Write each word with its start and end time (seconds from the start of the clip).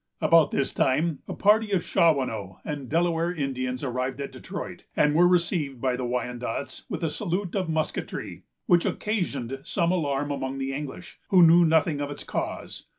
About 0.19 0.49
this 0.49 0.73
time, 0.73 1.19
a 1.27 1.35
party 1.35 1.69
of 1.71 1.83
Shawanoe 1.83 2.57
and 2.65 2.89
Delaware 2.89 3.31
Indians 3.31 3.83
arrived 3.83 4.19
at 4.19 4.31
Detroit, 4.31 4.85
and 4.95 5.13
were 5.13 5.27
received 5.27 5.79
by 5.79 5.95
the 5.95 6.05
Wyandots 6.07 6.81
with 6.89 7.03
a 7.03 7.09
salute 7.11 7.53
of 7.55 7.69
musketry, 7.69 8.41
which 8.65 8.83
occasioned 8.87 9.59
some 9.63 9.91
alarm 9.91 10.31
among 10.31 10.57
the 10.57 10.73
English, 10.73 11.19
who 11.29 11.45
knew 11.45 11.63
nothing 11.65 12.01
of 12.01 12.09
its 12.09 12.23
cause. 12.23 12.87